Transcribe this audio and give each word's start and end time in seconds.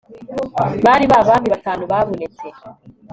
bati 0.85 1.05
ba 1.11 1.19
bami 1.27 1.47
batanu 1.53 1.83
babonetse 1.91 2.47